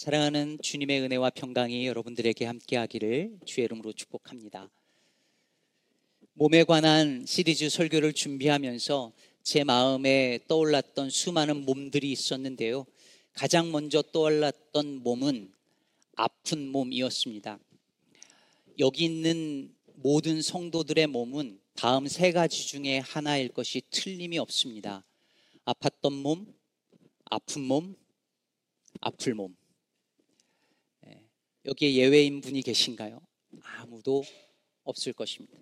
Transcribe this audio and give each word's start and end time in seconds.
사랑하는 0.00 0.56
주님의 0.62 1.02
은혜와 1.02 1.28
평강이 1.28 1.86
여러분들에게 1.86 2.46
함께하기를 2.46 3.40
주의 3.44 3.66
이름으로 3.66 3.92
축복합니다. 3.92 4.70
몸에 6.32 6.64
관한 6.64 7.26
시리즈 7.26 7.68
설교를 7.68 8.14
준비하면서 8.14 9.12
제 9.42 9.62
마음에 9.62 10.38
떠올랐던 10.48 11.10
수많은 11.10 11.66
몸들이 11.66 12.10
있었는데요. 12.12 12.86
가장 13.34 13.70
먼저 13.72 14.00
떠올랐던 14.00 15.02
몸은 15.02 15.52
아픈 16.16 16.68
몸이었습니다. 16.68 17.58
여기 18.78 19.04
있는 19.04 19.70
모든 19.96 20.40
성도들의 20.40 21.08
몸은 21.08 21.60
다음 21.74 22.08
세 22.08 22.32
가지 22.32 22.66
중에 22.68 23.00
하나일 23.00 23.50
것이 23.50 23.82
틀림이 23.90 24.38
없습니다. 24.38 25.04
아팠던 25.66 26.22
몸, 26.22 26.46
아픈 27.26 27.60
몸, 27.60 27.94
아플 29.02 29.34
몸. 29.34 29.59
예, 31.64 31.68
여기에 31.68 31.94
예외인 31.94 32.40
분이 32.40 32.62
계신가요? 32.62 33.20
아무도 33.62 34.22
없을 34.84 35.12
것입니다. 35.12 35.58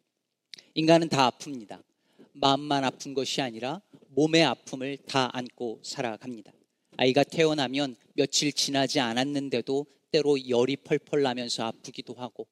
인간은 0.75 1.09
다 1.09 1.31
아픕니다. 1.31 1.83
마음만 2.33 2.85
아픈 2.85 3.15
것이 3.15 3.41
아니라 3.41 3.81
몸의 4.11 4.45
아픔을 4.45 4.99
다 4.99 5.31
안고 5.33 5.81
살아갑니다. 5.83 6.53
아이가 6.97 7.25
태어나면 7.25 7.97
며칠 8.15 8.53
지나지 8.53 9.01
않았는데도 9.01 9.87
때로 10.11 10.49
열이 10.49 10.77
펄펄 10.77 11.23
나면서 11.23 11.65
아프기도 11.65 12.15
하고 12.15 12.47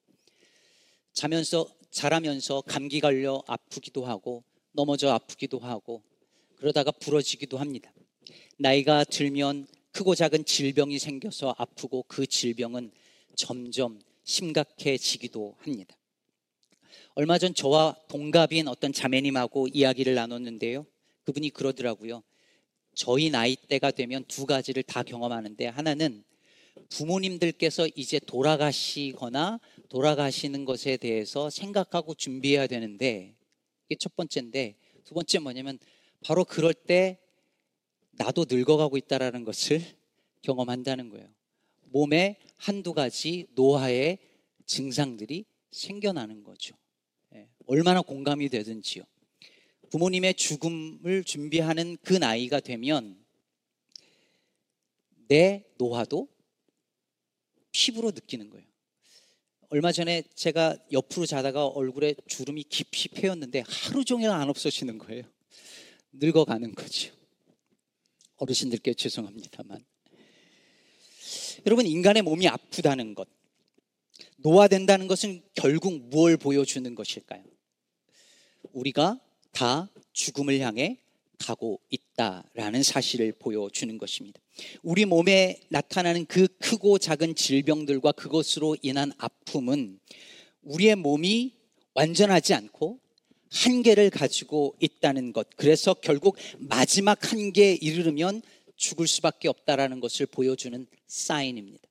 자면서 1.13 1.67
자라면서 1.89 2.61
감기 2.61 2.99
걸려 2.99 3.41
아프기도 3.47 4.05
하고 4.05 4.43
넘어져 4.73 5.09
아프기도 5.09 5.59
하고 5.59 6.03
그러다가 6.57 6.91
부러지기도 6.91 7.57
합니다. 7.57 7.91
나이가 8.57 9.03
들면 9.03 9.67
크고 9.91 10.15
작은 10.15 10.45
질병이 10.45 10.99
생겨서 10.99 11.55
아프고 11.57 12.03
그 12.07 12.27
질병은 12.27 12.91
점점 13.37 14.01
심각해지기도 14.23 15.55
합니다. 15.59 15.95
얼마 17.13 17.37
전 17.37 17.53
저와 17.53 17.95
동갑인 18.09 18.67
어떤 18.67 18.91
자매님하고 18.91 19.69
이야기를 19.69 20.15
나눴는데요. 20.15 20.85
그분이 21.23 21.51
그러더라고요. 21.51 22.23
저희 22.93 23.29
나이대가 23.29 23.91
되면 23.91 24.25
두 24.27 24.45
가지를 24.45 24.83
다 24.83 25.03
경험하는데 25.03 25.67
하나는 25.67 26.23
부모님들께서 26.89 27.87
이제 27.95 28.19
돌아가시거나 28.19 29.59
돌아가시는 29.89 30.65
것에 30.65 30.97
대해서 30.97 31.49
생각하고 31.49 32.15
준비해야 32.15 32.67
되는데 32.67 33.35
이게 33.87 33.97
첫 33.99 34.15
번째인데 34.15 34.75
두 35.03 35.13
번째 35.13 35.39
뭐냐면 35.39 35.79
바로 36.23 36.43
그럴 36.43 36.73
때 36.73 37.19
나도 38.11 38.45
늙어가고 38.49 38.97
있다라는 38.97 39.43
것을 39.43 39.81
경험한다는 40.41 41.09
거예요. 41.09 41.27
몸에 41.83 42.39
한두 42.57 42.93
가지 42.93 43.47
노화의 43.55 44.19
증상들이 44.65 45.45
생겨나는 45.71 46.43
거죠. 46.43 46.75
얼마나 47.65 48.01
공감이 48.01 48.49
되든지요. 48.49 49.03
부모님의 49.89 50.33
죽음을 50.35 51.23
준비하는 51.23 51.97
그 52.01 52.13
나이가 52.13 52.59
되면 52.59 53.23
내 55.27 55.65
노화도 55.77 56.27
피부로 57.71 58.11
느끼는 58.11 58.49
거예요. 58.49 58.65
얼마 59.69 59.91
전에 59.91 60.23
제가 60.33 60.77
옆으로 60.93 61.25
자다가 61.25 61.67
얼굴에 61.67 62.15
주름이 62.27 62.63
깊이 62.63 63.09
패였는데 63.09 63.63
하루 63.67 64.05
종일 64.05 64.29
안 64.29 64.49
없어지는 64.49 64.97
거예요. 64.97 65.23
늙어가는 66.13 66.73
거죠. 66.73 67.13
어르신들께 68.37 68.93
죄송합니다만. 68.93 69.85
여러분, 71.65 71.85
인간의 71.85 72.23
몸이 72.23 72.47
아프다는 72.47 73.15
것, 73.15 73.27
노화된다는 74.37 75.07
것은 75.07 75.41
결국 75.55 75.93
무엇을 76.09 76.37
보여주는 76.37 76.93
것일까요? 76.93 77.43
우리가 78.73 79.19
다 79.51 79.89
죽음을 80.13 80.59
향해 80.59 80.99
가고 81.39 81.79
있다라는 81.89 82.83
사실을 82.83 83.31
보여주는 83.33 83.95
것입니다. 83.97 84.39
우리 84.81 85.05
몸에 85.05 85.59
나타나는 85.69 86.25
그 86.25 86.47
크고 86.59 86.97
작은 86.97 87.35
질병들과 87.35 88.11
그것으로 88.13 88.75
인한 88.81 89.11
아픔은 89.17 89.99
우리의 90.63 90.95
몸이 90.95 91.55
완전하지 91.93 92.53
않고 92.53 92.99
한계를 93.51 94.09
가지고 94.09 94.75
있다는 94.79 95.31
것. 95.31 95.47
그래서 95.55 95.93
결국 95.93 96.37
마지막 96.57 97.31
한계에 97.31 97.73
이르르면 97.73 98.41
죽을 98.77 99.07
수밖에 99.07 99.49
없다라는 99.49 99.99
것을 99.99 100.25
보여주는 100.27 100.87
사인입니다. 101.07 101.87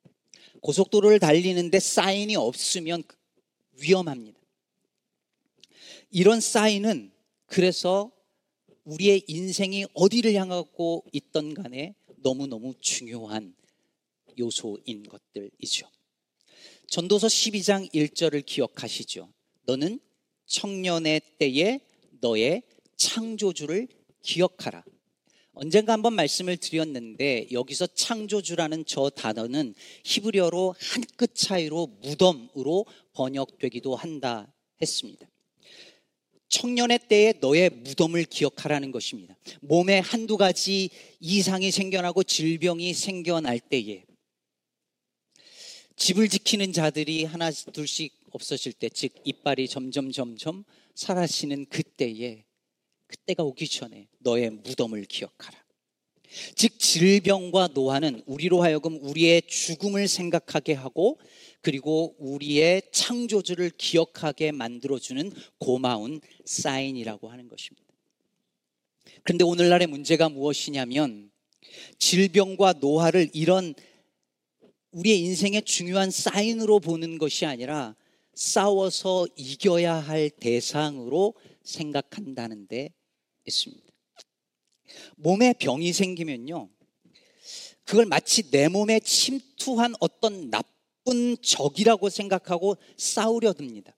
고속도로를 0.63 1.19
달리는데 1.19 1.79
사인이 1.79 2.35
없으면 2.37 3.03
위험합니다. 3.73 4.41
이런 6.11 6.41
사인은 6.41 7.13
그래서 7.47 8.11
우리의 8.85 9.25
인생이 9.27 9.87
어디를 9.95 10.35
향하고 10.35 11.05
있던 11.13 11.55
간에 11.55 11.95
너무너무 12.19 12.75
중요한 12.81 13.55
요소인 14.39 15.03
것들이죠. 15.05 15.89
전도서 16.89 17.27
12장 17.27 17.93
1절을 17.93 18.47
기억하시죠. 18.47 19.33
너는 19.65 19.99
청년의 20.47 21.21
때에 21.39 21.81
너의 22.21 22.63
창조주를 22.97 23.89
기억하라. 24.23 24.85
언젠가 25.59 25.95
한번 25.95 26.13
말씀을 26.13 26.59
드렸는데 26.59 27.49
여기서 27.51 27.87
창조주라는 27.87 28.85
저 28.87 29.09
단어는 29.09 29.75
히브리어로 30.05 30.75
한 30.79 31.03
끗 31.17 31.35
차이로 31.35 31.87
무덤으로 32.03 32.85
번역되기도 33.15 33.97
한다 33.97 34.53
했습니다. 34.83 35.27
청년의 36.49 37.01
때에 37.09 37.33
너의 37.41 37.71
무덤을 37.71 38.25
기억하라는 38.25 38.93
것입니다. 38.93 39.35
몸에 39.63 39.99
한두 39.99 40.37
가지 40.37 40.91
이상이 41.21 41.71
생겨나고 41.71 42.23
질병이 42.23 42.93
생겨날 42.93 43.59
때에 43.59 44.05
집을 45.97 46.29
지키는 46.29 46.75
자들이 46.75 47.25
하나 47.25 47.51
둘씩 47.51 48.13
없어질 48.33 48.75
때, 48.75 48.91
즉 48.91 49.15
이빨이 49.25 49.69
점점 49.69 50.13
점점 50.13 50.65
사라지는 50.95 51.65
그때에 51.67 52.45
그때가 53.07 53.43
오기 53.43 53.67
전에 53.69 54.09
너의 54.27 54.51
무덤을 54.51 55.05
기억하라. 55.05 55.57
즉 56.57 56.79
질병과 56.79 57.69
노화는 57.73 58.23
우리로 58.27 58.63
하여금 58.63 58.99
우리의 59.01 59.43
죽음을 59.47 60.09
생각하게 60.09 60.73
하고 60.75 61.19
그리고 61.63 62.17
우리의 62.19 62.83
창조주를 62.93 63.71
기억하게 63.79 64.51
만들어주는 64.51 65.33
고마운 65.59 66.21
사인이라고 66.45 67.31
하는 67.31 67.49
것입니다. 67.49 67.87
그런데 69.23 69.45
오늘날의 69.45 69.87
문제가 69.87 70.29
무엇이냐면 70.29 71.31
질병과 71.99 72.75
노화를 72.81 73.31
이런 73.33 73.75
우리의 74.91 75.21
인생의 75.21 75.63
중요한 75.63 76.11
사인으로 76.11 76.81
보는 76.81 77.19
것이 77.19 77.47
아니라 77.47 77.95
싸워서 78.35 79.27
이겨야 79.37 79.95
할 79.95 80.31
대상으로 80.31 81.35
생각한다는 81.63 82.67
데 82.67 82.91
있습니다. 83.47 83.86
몸에 85.17 85.53
병이 85.55 85.93
생기면요. 85.93 86.69
그걸 87.85 88.07
마치 88.07 88.51
내 88.51 88.69
몸에 88.69 89.01
침투한 89.01 89.95
어떤 90.01 90.51
나쁜 90.51 91.37
적이라고 91.41 92.11
생각하고 92.11 92.77
싸우려 92.97 93.53
듭니다. 93.53 93.97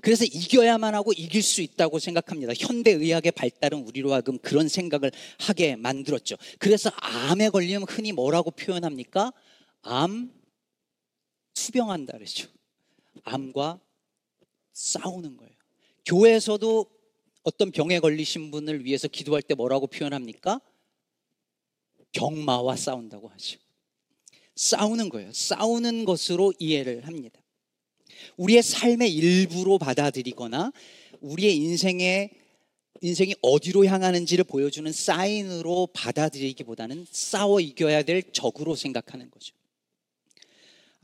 그래서 0.00 0.24
이겨야만 0.24 0.94
하고 0.94 1.12
이길 1.12 1.42
수 1.42 1.62
있다고 1.62 1.98
생각합니다. 1.98 2.52
현대의학의 2.54 3.32
발달은 3.32 3.86
우리로 3.86 4.12
하여금 4.12 4.38
그런 4.38 4.68
생각을 4.68 5.12
하게 5.38 5.76
만들었죠. 5.76 6.36
그래서 6.58 6.90
암에 6.96 7.50
걸리면 7.50 7.84
흔히 7.88 8.12
뭐라고 8.12 8.50
표현합니까? 8.50 9.32
암 9.82 10.32
투병한다 11.54 12.14
그러죠. 12.14 12.48
암과 13.24 13.80
싸우는 14.72 15.36
거예요. 15.36 15.52
교회에서도 16.06 16.90
어떤 17.42 17.70
병에 17.70 17.98
걸리신 18.00 18.50
분을 18.50 18.84
위해서 18.84 19.08
기도할 19.08 19.42
때 19.42 19.54
뭐라고 19.54 19.86
표현합니까? 19.86 20.60
병마와 22.12 22.76
싸운다고 22.76 23.28
하죠. 23.28 23.58
싸우는 24.54 25.08
거예요. 25.08 25.32
싸우는 25.32 26.04
것으로 26.04 26.52
이해를 26.58 27.06
합니다. 27.06 27.40
우리의 28.36 28.62
삶의 28.62 29.12
일부로 29.12 29.78
받아들이거나 29.78 30.72
우리의 31.20 31.56
인생의 31.56 32.30
인생이 33.00 33.34
어디로 33.42 33.84
향하는지를 33.86 34.44
보여주는 34.44 34.90
사인으로 34.92 35.88
받아들이기보다는 35.92 37.06
싸워 37.10 37.60
이겨야 37.60 38.04
될 38.04 38.22
적으로 38.32 38.76
생각하는 38.76 39.28
거죠. 39.30 39.54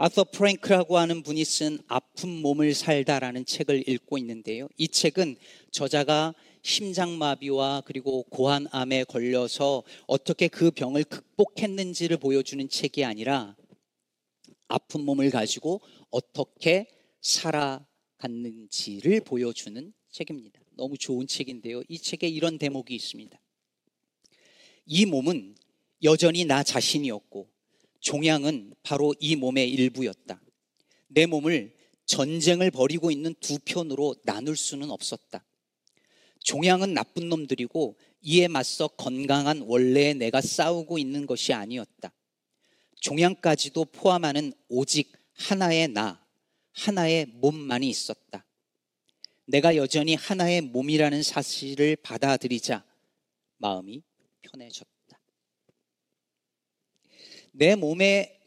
아서 0.00 0.22
프랭크라고 0.22 0.96
하는 0.96 1.24
분이 1.24 1.44
쓴 1.44 1.80
아픈 1.88 2.40
몸을 2.40 2.72
살다라는 2.72 3.44
책을 3.44 3.88
읽고 3.88 4.16
있는데요. 4.18 4.68
이 4.76 4.86
책은 4.86 5.34
저자가 5.72 6.36
심장마비와 6.62 7.82
그리고 7.84 8.22
고환암에 8.30 9.02
걸려서 9.04 9.82
어떻게 10.06 10.46
그 10.46 10.70
병을 10.70 11.02
극복했는지를 11.02 12.18
보여주는 12.18 12.68
책이 12.68 13.04
아니라 13.04 13.56
아픈 14.68 15.04
몸을 15.04 15.30
가지고 15.30 15.80
어떻게 16.10 16.86
살아갔는지를 17.20 19.22
보여주는 19.22 19.92
책입니다. 20.12 20.60
너무 20.76 20.96
좋은 20.96 21.26
책인데요. 21.26 21.82
이 21.88 21.98
책에 21.98 22.28
이런 22.28 22.56
대목이 22.56 22.94
있습니다. 22.94 23.36
이 24.86 25.06
몸은 25.06 25.56
여전히 26.04 26.44
나 26.44 26.62
자신이었고 26.62 27.57
종양은 28.00 28.74
바로 28.82 29.14
이 29.20 29.36
몸의 29.36 29.70
일부였다. 29.70 30.40
내 31.08 31.26
몸을 31.26 31.74
전쟁을 32.06 32.70
벌이고 32.70 33.10
있는 33.10 33.34
두 33.40 33.58
편으로 33.64 34.16
나눌 34.24 34.56
수는 34.56 34.90
없었다. 34.90 35.44
종양은 36.40 36.94
나쁜 36.94 37.28
놈들이고 37.28 37.98
이에 38.22 38.48
맞서 38.48 38.88
건강한 38.88 39.60
원래의 39.62 40.14
내가 40.14 40.40
싸우고 40.40 40.98
있는 40.98 41.26
것이 41.26 41.52
아니었다. 41.52 42.12
종양까지도 43.00 43.86
포함하는 43.86 44.52
오직 44.68 45.12
하나의 45.34 45.88
나, 45.88 46.24
하나의 46.72 47.26
몸만이 47.26 47.88
있었다. 47.88 48.44
내가 49.46 49.76
여전히 49.76 50.14
하나의 50.14 50.62
몸이라는 50.62 51.22
사실을 51.22 51.96
받아들이자 51.96 52.84
마음이 53.58 54.02
편해졌다. 54.42 54.97
내 57.52 57.74
몸의 57.74 58.38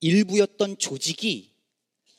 일부였던 0.00 0.78
조직이 0.78 1.52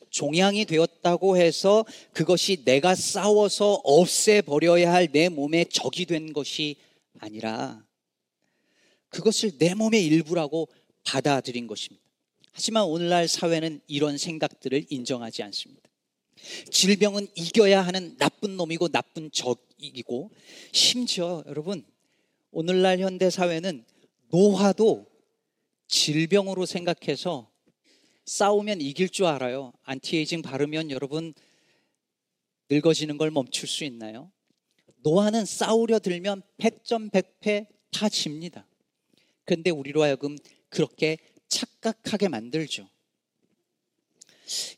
종양이 0.10 0.66
되었다고 0.66 1.38
해서 1.38 1.86
그것이 2.14 2.64
내가 2.64 2.94
싸워서 2.94 3.82
없애버려야 3.84 4.94
할 4.94 5.08
내 5.12 5.28
몸의 5.30 5.66
적이 5.70 6.06
된 6.06 6.34
것이 6.34 6.76
아니라 7.20 7.84
그것을 9.10 9.58
내 9.58 9.74
몸의 9.74 10.06
일부라고 10.06 10.70
받아들인 11.04 11.68
것입니다. 11.68 12.04
하지만 12.52 12.84
오늘날 12.86 13.28
사회는 13.28 13.82
이런 13.88 14.18
생각들을 14.18 14.86
인정하지 14.90 15.44
않습니다. 15.44 15.90
질병은 16.70 17.28
이겨야 17.36 17.82
하는 17.82 18.16
나쁜 18.18 18.58
놈이고 18.58 18.90
나쁜 18.90 19.32
적이고 19.32 20.30
심지어 20.72 21.44
여러분 21.48 21.84
오늘날 22.52 23.00
현대 23.00 23.30
사회는 23.30 23.84
노화도 24.30 25.13
질병으로 25.88 26.66
생각해서 26.66 27.52
싸우면 28.26 28.82
이길 28.82 29.10
줄 29.10 29.26
알아요. 29.26 29.74
안티에이징 29.84 30.42
바르면 30.42 30.92
여러분 30.92 31.34
늙어지는 32.70 33.18
걸 33.18 33.32
멈출 33.32 33.68
수 33.68 33.84
있나요? 33.84 34.32
노화는 35.04 35.46
싸우려 35.46 36.00
들면 36.00 36.42
100전 36.58 37.12
100패 37.12 37.68
다 37.92 38.10
집니다. 38.10 38.66
근데 39.46 39.70
우리로 39.70 40.02
하여금 40.02 40.38
그렇게 40.70 41.18
착각하게 41.50 42.30
만들죠. 42.30 42.90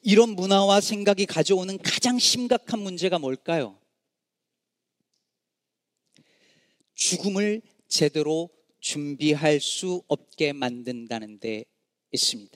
이런 0.01 0.29
문화와 0.29 0.81
생각이 0.81 1.25
가져오는 1.25 1.77
가장 1.77 2.19
심각한 2.19 2.79
문제가 2.79 3.19
뭘까요? 3.19 3.79
죽음을 6.95 7.61
제대로 7.87 8.49
준비할 8.85 9.59
수 9.59 10.03
없게 10.07 10.53
만든다는 10.53 11.39
데 11.39 11.65
있습니다. 12.11 12.55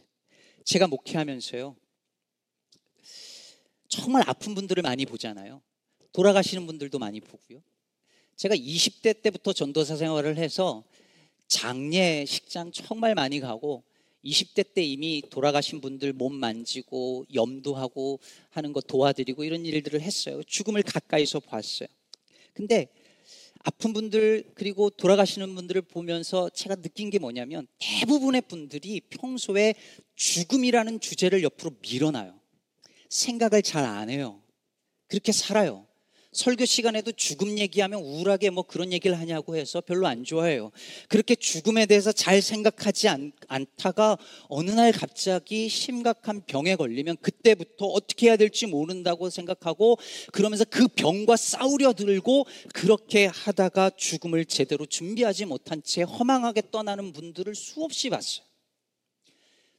제가 0.64 0.86
목회하면서요. 0.86 1.76
정말 3.88 4.30
아픈 4.30 4.54
분들을 4.54 4.84
많이 4.84 5.08
보잖아요. 5.08 5.64
돌아가시는 6.14 6.68
분들도 6.68 7.00
많이 7.00 7.20
보고요. 7.20 7.64
제가 8.36 8.56
20대 8.56 9.24
때부터 9.24 9.54
전도사 9.54 9.96
생활을 9.96 10.38
해서 10.38 10.84
장례식장 11.48 12.74
정말 12.74 13.16
많이 13.16 13.40
가고 13.40 13.84
20대 14.24 14.76
때 14.76 14.84
이미 14.84 15.24
돌아가신 15.32 15.82
분들 15.82 16.14
몸 16.14 16.36
만지고 16.36 17.26
염도하고 17.34 18.20
하는 18.52 18.72
거 18.72 18.82
도와드리고 18.82 19.46
이런 19.46 19.66
일들을 19.66 20.00
했어요. 20.00 20.44
죽음을 20.44 20.84
가까이서 20.84 21.40
봤어요. 21.40 21.90
근데 22.54 22.88
아픈 23.70 23.94
분들 23.94 24.52
그리고 24.56 24.90
돌아가시는 24.90 25.54
분들을 25.54 25.84
보면서 25.84 26.50
제가 26.50 26.76
느낀 26.76 27.12
게 27.12 27.20
뭐냐면 27.20 27.68
대부분의 27.78 28.42
분들이 28.42 29.00
평소에 29.00 29.76
죽음이라는 30.16 31.00
주제를 31.00 31.44
옆으로 31.44 31.76
밀어놔요. 31.80 32.40
생각을 33.10 33.62
잘 33.62 33.86
안 33.86 34.10
해요. 34.10 34.42
그렇게 35.08 35.32
살아요. 35.32 35.86
설교 36.32 36.66
시간에도 36.66 37.12
죽음 37.12 37.58
얘기하면 37.58 38.02
우울하게 38.02 38.52
뭐 38.52 38.62
그런 38.64 38.94
얘기를 38.94 39.18
하냐고 39.18 39.56
해서 39.56 39.82
별로 39.82 40.06
안 40.06 40.24
좋아해요. 40.24 40.72
그렇게 41.08 41.34
죽음에 41.34 41.88
대해서 41.88 42.12
잘 42.12 42.44
생각하지 42.44 43.08
않, 43.08 43.32
않다가 43.48 44.16
어느 44.48 44.70
날 44.70 44.92
갑자기 44.92 45.68
심각한 45.70 46.46
병에 46.46 46.76
걸리면 46.76 47.18
그때부터 47.18 47.88
어떻게 47.88 48.28
해야 48.28 48.38
될지 48.38 48.68
모른다고 48.68 49.32
생각하고 49.32 49.98
그러면서 50.32 50.66
그 50.66 50.88
병과 50.88 51.36
싸우려 51.36 51.94
들고 51.94 52.46
그렇게 52.74 53.26
하다가 53.26 53.92
죽음을 53.98 54.46
제대로 54.46 54.86
준비하지 54.86 55.46
못한 55.46 55.82
채 55.82 56.04
허망하게 56.04 56.70
떠나는 56.70 57.12
분들을 57.12 57.56
수없이 57.56 58.12
봤어요. 58.12 58.46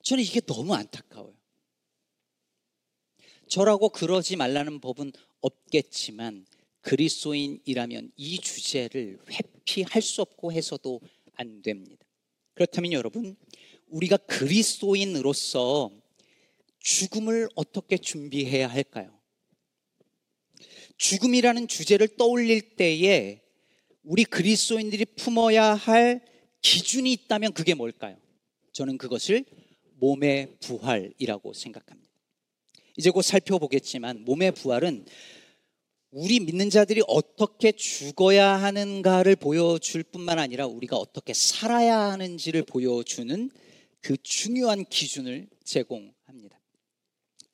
저는 0.03 0.25
이게 0.25 0.41
너무 0.41 0.75
안타까워요. 0.75 1.35
저라고 3.49 3.89
그러지 3.91 4.35
말라는 4.35 4.81
법은 4.81 5.13
없겠지만 5.71 6.47
그리스도인이라면 6.83 8.13
이 8.17 8.39
주제를 8.39 9.19
회피할 9.31 10.03
수 10.03 10.23
없고 10.23 10.53
해서도 10.53 11.01
안 11.35 11.63
됩니다. 11.63 12.05
그렇다면 12.55 12.93
여러분, 12.93 13.37
우리가 13.89 14.17
그리스도인으로서 14.17 15.91
죽음을 16.79 17.49
어떻게 17.55 17.97
준비해야 17.97 18.67
할까요? 18.67 19.19
죽음이라는 20.97 21.69
주제를 21.69 22.09
떠올릴 22.17 22.77
때에 22.77 23.43
우리 24.03 24.25
그리스도인들이 24.25 25.05
품어야 25.17 25.75
할 25.75 26.25
기준이 26.63 27.13
있다면 27.13 27.53
그게 27.53 27.75
뭘까요? 27.75 28.19
저는 28.73 28.99
그것을 28.99 29.45
몸의 29.95 30.57
부활이라고 30.61 31.53
생각합니다. 31.53 32.11
이제 32.97 33.11
곧 33.11 33.23
살펴보겠지만 33.23 34.25
몸의 34.25 34.53
부활은 34.53 35.07
우리 36.13 36.41
믿는 36.41 36.71
자들이 36.71 37.03
어떻게 37.07 37.71
죽어야 37.71 38.57
하는가를 38.57 39.37
보여줄 39.37 40.03
뿐만 40.03 40.41
아니라 40.41 40.67
우리가 40.67 40.97
어떻게 40.97 41.33
살아야 41.33 41.99
하는지를 42.11 42.65
보여주는 42.65 43.51
그 44.01 44.17
중요한 44.21 44.85
기준을 44.85 45.49
제공합니다. 45.63 46.61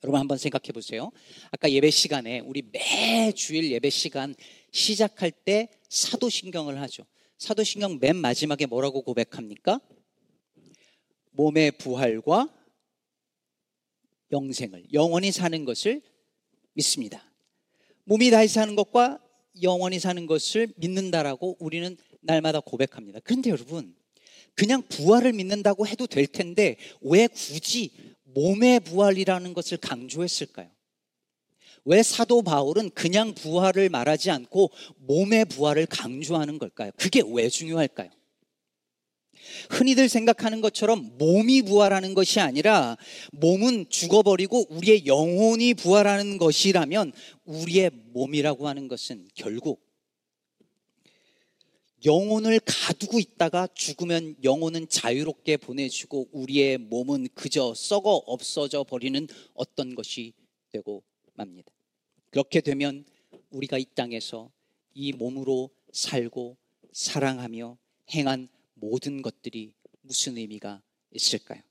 여러분 0.03 0.19
한번 0.19 0.39
생각해 0.39 0.71
보세요. 0.73 1.11
아까 1.51 1.69
예배 1.69 1.91
시간에 1.91 2.39
우리 2.39 2.63
매 2.63 3.31
주일 3.31 3.71
예배 3.71 3.91
시간 3.91 4.33
시작할 4.71 5.29
때 5.31 5.69
사도신경을 5.89 6.81
하죠. 6.81 7.05
사도신경 7.37 7.99
맨 7.99 8.15
마지막에 8.15 8.65
뭐라고 8.65 9.03
고백합니까? 9.03 9.79
몸의 11.31 11.73
부활과 11.73 12.51
영생을 14.31 14.85
영원히 14.93 15.31
사는 15.31 15.63
것을 15.63 16.01
믿습니다. 16.73 17.26
몸이 18.07 18.31
다시 18.31 18.53
사는 18.53 18.73
것과 18.75 19.19
영원히 19.61 19.99
사는 19.99 20.25
것을 20.27 20.69
믿는다라고 20.77 21.57
우리는 21.59 21.97
날마다 22.21 22.61
고백합니다. 22.61 23.19
그런데 23.21 23.49
여러분, 23.49 23.93
그냥 24.55 24.81
부활을 24.87 25.33
믿는다고 25.33 25.85
해도 25.85 26.07
될 26.07 26.25
텐데 26.25 26.77
왜 27.01 27.27
굳이 27.27 27.91
몸의 28.23 28.79
부활이라는 28.79 29.53
것을 29.53 29.77
강조했을까요? 29.77 30.69
왜 31.83 32.01
사도 32.01 32.41
바울은 32.43 32.91
그냥 32.91 33.33
부활을 33.33 33.89
말하지 33.89 34.31
않고 34.31 34.71
몸의 34.99 35.45
부활을 35.45 35.85
강조하는 35.85 36.59
걸까요? 36.59 36.91
그게 36.95 37.21
왜 37.27 37.49
중요할까요? 37.49 38.09
흔히들 39.69 40.09
생각하는 40.09 40.61
것처럼 40.61 41.17
몸이 41.17 41.61
부활하는 41.63 42.13
것이 42.13 42.39
아니라 42.39 42.97
몸은 43.31 43.89
죽어버리고 43.89 44.67
우리의 44.69 45.05
영혼이 45.05 45.73
부활하는 45.73 46.37
것이라면 46.37 47.13
우리의 47.45 47.91
몸이라고 48.13 48.67
하는 48.67 48.87
것은 48.87 49.27
결국 49.35 49.87
영혼을 52.05 52.59
가두고 52.63 53.19
있다가 53.19 53.67
죽으면 53.73 54.35
영혼은 54.43 54.87
자유롭게 54.87 55.57
보내주고 55.57 56.29
우리의 56.31 56.77
몸은 56.77 57.27
그저 57.33 57.73
썩어 57.73 58.11
없어져 58.25 58.83
버리는 58.83 59.27
어떤 59.53 59.95
것이 59.95 60.33
되고 60.71 61.03
맙니다. 61.33 61.71
그렇게 62.29 62.61
되면 62.61 63.03
우리가 63.49 63.77
이 63.77 63.85
땅에서 63.95 64.51
이 64.93 65.11
몸으로 65.13 65.71
살고 65.91 66.57
사랑하며 66.91 67.77
행한 68.13 68.47
모든 68.79 69.21
것들이 69.21 69.73
무슨 70.01 70.37
의미가 70.37 70.81
있을까요? 71.11 71.61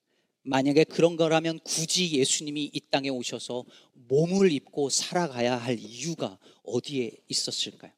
만약에 0.43 0.85
그런 0.85 1.17
거라면 1.17 1.59
굳이 1.65 2.13
예수님이 2.13 2.71
이 2.73 2.81
땅에 2.91 3.09
오셔서 3.09 3.65
몸을 3.95 4.53
입고 4.53 4.91
살아가야 4.91 5.57
할 5.57 5.79
이유가 5.79 6.39
어디에 6.63 7.11
있었을까요? 7.29 7.91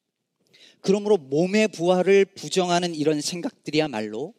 그러므로 0.80 1.18
몸의 1.18 1.68
부활을 1.68 2.24
부정하는 2.24 2.94
이런 2.94 3.20
생각들이야말로 3.20 4.34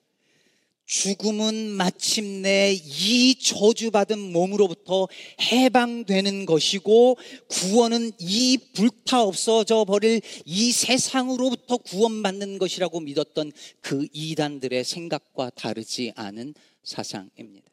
죽음은 0.90 1.70
마침내 1.70 2.74
이 2.74 3.36
저주받은 3.36 4.18
몸으로부터 4.18 5.08
해방되는 5.40 6.48
것이고 6.48 7.16
구원은 7.48 8.12
이 8.18 8.58
불타 8.74 9.22
없어져 9.22 9.86
버릴 9.86 10.20
이 10.46 10.72
세상으로부터 10.72 11.78
구원받는 11.78 12.58
것이라고 12.58 13.02
믿었던 13.02 13.52
그 13.82 14.08
이단들의 14.14 14.84
생각과 14.84 15.52
다르지 15.52 16.12
않은 16.16 16.56
사상입니다. 16.84 17.70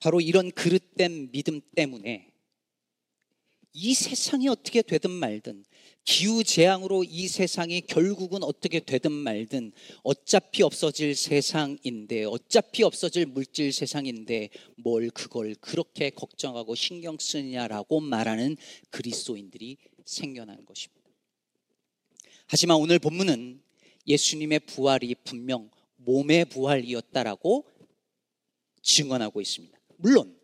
바로 0.00 0.20
이런 0.20 0.50
그릇된 0.50 1.30
믿음 1.30 1.60
때문에 1.76 2.32
이 3.72 3.94
세상이 3.94 4.48
어떻게 4.48 4.82
되든 4.82 5.10
말든 5.10 5.64
기후 6.04 6.44
재앙으로 6.44 7.02
이 7.02 7.26
세상이 7.26 7.80
결국은 7.82 8.44
어떻게 8.44 8.78
되든 8.78 9.10
말든 9.10 9.72
어차피 10.04 10.62
없어질 10.62 11.16
세상인데 11.16 12.24
어차피 12.24 12.84
없어질 12.84 13.26
물질 13.26 13.72
세상인데 13.72 14.50
뭘 14.76 15.10
그걸 15.10 15.56
그렇게 15.56 16.10
걱정하고 16.10 16.76
신경 16.76 17.18
쓰냐라고 17.18 18.00
말하는 18.00 18.56
그리스도인들이 18.90 19.78
생겨난 20.04 20.64
것입니다. 20.64 21.10
하지만 22.46 22.76
오늘 22.76 23.00
본문은 23.00 23.60
예수님의 24.06 24.60
부활이 24.60 25.16
분명 25.24 25.68
몸의 25.96 26.44
부활이었다라고 26.44 27.66
증언하고 28.80 29.40
있습니다. 29.40 29.76
물론 29.96 30.38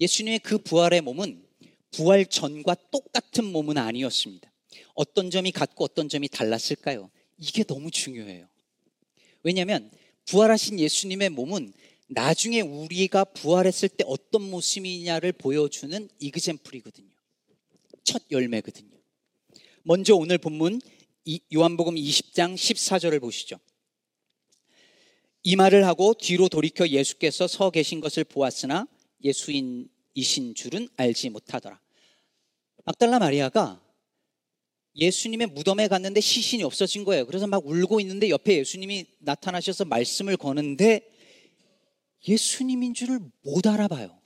예수님의 0.00 0.38
그 0.38 0.56
부활의 0.56 1.02
몸은 1.02 1.49
부활 1.90 2.26
전과 2.26 2.76
똑같은 2.90 3.44
몸은 3.44 3.78
아니었습니다. 3.78 4.50
어떤 4.94 5.30
점이 5.30 5.52
같고 5.52 5.84
어떤 5.84 6.08
점이 6.08 6.28
달랐을까요? 6.28 7.10
이게 7.38 7.64
너무 7.64 7.90
중요해요. 7.90 8.48
왜냐하면 9.42 9.90
부활하신 10.26 10.78
예수님의 10.78 11.30
몸은 11.30 11.72
나중에 12.08 12.60
우리가 12.60 13.24
부활했을 13.24 13.88
때 13.88 14.04
어떤 14.06 14.42
모습이냐를 14.50 15.32
보여주는 15.32 16.08
이그젠플이거든요. 16.18 17.10
첫 18.04 18.22
열매거든요. 18.30 18.90
먼저 19.82 20.14
오늘 20.14 20.38
본문 20.38 20.80
요한복음 21.54 21.94
20장 21.94 22.54
14절을 22.54 23.20
보시죠. 23.20 23.58
이 25.42 25.56
말을 25.56 25.86
하고 25.86 26.14
뒤로 26.14 26.48
돌이켜 26.48 26.86
예수께서 26.88 27.46
서 27.46 27.70
계신 27.70 28.00
것을 28.00 28.24
보았으나 28.24 28.86
예수인 29.22 29.88
이신 30.14 30.54
줄은 30.54 30.88
알지 30.96 31.30
못하더라. 31.30 31.80
막달라 32.84 33.18
마리아가 33.18 33.80
예수님의 34.96 35.48
무덤에 35.48 35.88
갔는데 35.88 36.20
시신이 36.20 36.62
없어진 36.62 37.04
거예요. 37.04 37.26
그래서 37.26 37.46
막 37.46 37.64
울고 37.64 38.00
있는데 38.00 38.28
옆에 38.28 38.58
예수님이 38.58 39.06
나타나셔서 39.20 39.84
말씀을 39.84 40.36
거는데 40.36 41.08
예수님인 42.26 42.94
줄을 42.94 43.20
못 43.42 43.66
알아봐요. 43.66 44.18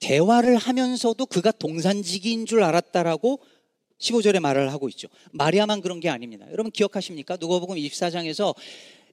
대화를 0.00 0.56
하면서도 0.56 1.26
그가 1.26 1.50
동산지기인 1.50 2.46
줄 2.46 2.62
알았다라고 2.62 3.40
15절에 3.98 4.38
말을 4.38 4.72
하고 4.72 4.88
있죠. 4.90 5.08
마리아만 5.32 5.80
그런 5.80 5.98
게 5.98 6.08
아닙니다. 6.08 6.46
여러분 6.52 6.70
기억하십니까? 6.70 7.36
누가복음 7.40 7.76
24장에서 7.76 8.54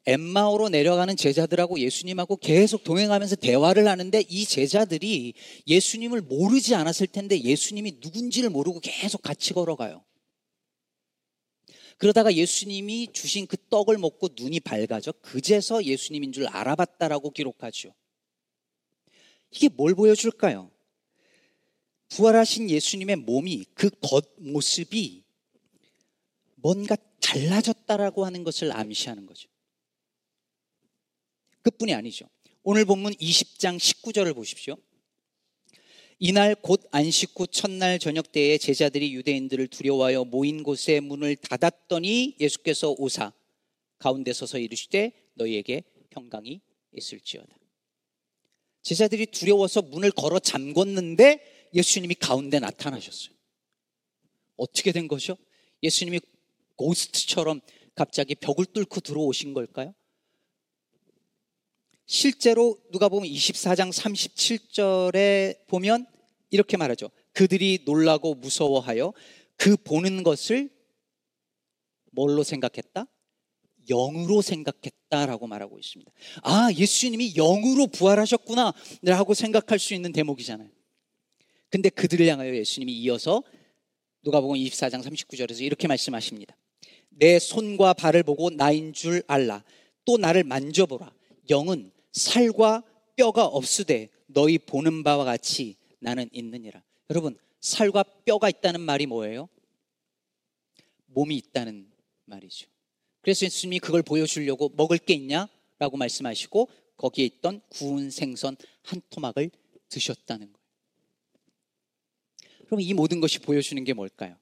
엠마오로 0.05 0.69
내려가는 0.69 1.15
제자들하고 1.15 1.79
예수님하고 1.79 2.37
계속 2.37 2.83
동행하면서 2.83 3.37
대화를 3.37 3.87
하는데 3.87 4.23
이 4.29 4.45
제자들이 4.45 5.33
예수님을 5.67 6.21
모르지 6.21 6.75
않았을 6.75 7.07
텐데 7.07 7.39
예수님이 7.41 7.97
누군지를 7.99 8.49
모르고 8.49 8.81
계속 8.81 9.21
같이 9.21 9.53
걸어가요. 9.53 10.03
그러다가 11.97 12.33
예수님이 12.33 13.13
주신 13.13 13.47
그 13.47 13.57
떡을 13.69 13.97
먹고 13.97 14.29
눈이 14.37 14.59
밝아져 14.59 15.11
그제서 15.21 15.83
예수님인 15.85 16.33
줄 16.33 16.47
알아봤다라고 16.47 17.31
기록하죠. 17.31 17.93
이게 19.51 19.69
뭘 19.69 19.95
보여줄까요? 19.95 20.69
부활하신 22.09 22.69
예수님의 22.69 23.15
몸이 23.17 23.65
그 23.73 23.89
겉모습이 24.01 25.23
뭔가 26.57 26.95
달라졌다라고 27.21 28.25
하는 28.25 28.43
것을 28.43 28.71
암시하는 28.71 29.25
거죠. 29.25 29.49
그뿐이 31.65 31.95
아니죠. 31.95 32.29
오늘 32.61 32.85
본문 32.85 33.13
20장 33.13 33.77
19절을 33.77 34.35
보십시오. 34.35 34.77
이날 36.19 36.55
곧 36.55 36.83
안식 36.91 37.31
후 37.35 37.47
첫날 37.47 37.97
저녁 37.97 38.31
때에 38.31 38.59
제자들이 38.59 39.13
유대인들을 39.15 39.67
두려워하여 39.67 40.25
모인 40.25 40.61
곳에 40.61 40.99
문을 40.99 41.35
닫았더니 41.35 42.35
예수께서 42.39 42.95
오사 42.97 43.33
가운데 43.97 44.31
서서 44.31 44.59
이르시되 44.59 45.11
너희에게 45.33 45.83
평강이 46.11 46.61
있을지어다. 46.93 47.57
제자들이 48.83 49.25
두려워서 49.25 49.81
문을 49.81 50.11
걸어 50.11 50.37
잠궜는데 50.37 51.41
예수님이 51.73 52.13
가운데 52.15 52.59
나타나셨어요. 52.59 53.33
어떻게 54.55 54.91
된 54.91 55.07
거죠? 55.07 55.35
예수님이 55.81 56.19
고스트처럼 56.75 57.61
갑자기 57.95 58.35
벽을 58.35 58.67
뚫고 58.67 58.99
들어오신 58.99 59.53
걸까요? 59.53 59.95
실제로 62.05 62.77
누가 62.91 63.09
보면 63.09 63.29
24장 63.29 63.91
37절에 63.91 65.67
보면 65.67 66.05
이렇게 66.51 66.77
말하죠. 66.77 67.09
그들이 67.33 67.79
놀라고 67.85 68.35
무서워하여 68.35 69.13
그 69.57 69.75
보는 69.77 70.23
것을 70.23 70.69
뭘로 72.11 72.43
생각했다? 72.43 73.07
영으로 73.89 74.41
생각했다라고 74.41 75.47
말하고 75.47 75.77
있습니다. 75.77 76.11
아, 76.43 76.69
예수님이 76.73 77.33
영으로 77.33 77.87
부활하셨구나 77.87 78.73
라고 79.03 79.33
생각할 79.33 79.79
수 79.79 79.93
있는 79.93 80.11
대목이잖아요. 80.11 80.69
근데 81.69 81.89
그들을 81.89 82.25
향하여 82.27 82.55
예수님이 82.55 82.93
이어서 82.93 83.43
누가 84.23 84.39
보면 84.41 84.57
24장 84.57 85.03
39절에서 85.03 85.61
이렇게 85.61 85.87
말씀하십니다. 85.87 86.55
내 87.09 87.37
손과 87.37 87.93
발을 87.93 88.23
보고 88.23 88.49
나인 88.49 88.93
줄 88.93 89.23
알라. 89.27 89.63
또 90.05 90.17
나를 90.17 90.43
만져보라. 90.43 91.13
영은 91.49 91.91
살과 92.15 92.81
뼈가 93.17 93.45
없으되 93.45 94.09
너희 94.27 94.57
보는 94.57 95.03
바와 95.03 95.25
같이 95.25 95.75
나는 95.99 96.29
있느니라. 96.31 96.81
여러분, 97.09 97.37
살과 97.59 98.03
뼈가 98.25 98.49
있다는 98.49 98.81
말이 98.81 99.05
뭐예요? 99.05 99.49
몸이 101.07 101.35
있다는 101.37 101.91
말이죠. 102.25 102.67
그래서 103.21 103.45
예수님이 103.45 103.79
그걸 103.79 104.01
보여주려고 104.01 104.69
먹을 104.75 104.97
게 104.97 105.13
있냐? 105.13 105.47
라고 105.77 105.97
말씀하시고 105.97 106.69
거기에 106.95 107.25
있던 107.25 107.61
구운 107.69 108.09
생선 108.09 108.55
한 108.83 109.01
토막을 109.09 109.51
드셨다는 109.89 110.53
거예요. 110.53 110.65
그럼 112.65 112.81
이 112.81 112.93
모든 112.93 113.19
것이 113.19 113.39
보여주는 113.39 113.83
게 113.83 113.93
뭘까요? 113.93 114.37